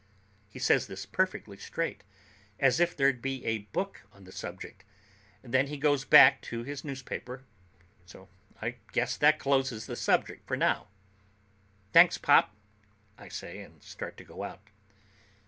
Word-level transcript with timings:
He 0.49 0.57
says 0.57 0.87
this 0.87 1.05
perfectly 1.05 1.57
straight, 1.57 2.03
as 2.59 2.79
if 2.79 2.97
there'd 2.97 3.21
be 3.21 3.45
a 3.45 3.67
book 3.71 4.01
on 4.11 4.23
the 4.23 4.31
subject. 4.31 4.83
Then 5.43 5.67
he 5.67 5.77
goes 5.77 6.05
back 6.05 6.41
to 6.49 6.63
his 6.63 6.83
newspaper, 6.83 7.43
so 8.07 8.27
I 8.59 8.77
guess 8.93 9.15
that 9.17 9.37
closes 9.37 9.85
the 9.85 9.95
subject 9.95 10.47
for 10.47 10.57
now. 10.57 10.87
"Thanks, 11.93 12.17
Pop," 12.17 12.55
I 13.19 13.27
say 13.27 13.59
and 13.61 13.83
start 13.83 14.17
to 14.17 14.23
go 14.23 14.41
out. 14.41 14.69